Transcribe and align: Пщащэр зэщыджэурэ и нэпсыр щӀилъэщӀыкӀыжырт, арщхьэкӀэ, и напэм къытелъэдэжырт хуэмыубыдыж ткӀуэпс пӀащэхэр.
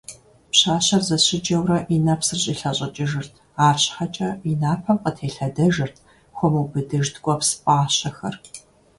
Пщащэр 0.51 1.01
зэщыджэурэ 1.07 1.77
и 1.93 1.97
нэпсыр 2.05 2.39
щӀилъэщӀыкӀыжырт, 2.43 3.33
арщхьэкӀэ, 3.65 4.29
и 4.51 4.53
напэм 4.61 4.97
къытелъэдэжырт 5.03 5.95
хуэмыубыдыж 6.35 7.07
ткӀуэпс 7.13 7.49
пӀащэхэр. 7.63 8.35